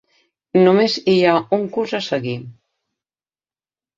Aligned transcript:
Només 0.67 0.95
hi 1.11 1.17
ha 1.25 1.35
un 1.59 1.67
curs 1.77 1.93
a 1.99 2.01
seguir. 2.07 2.35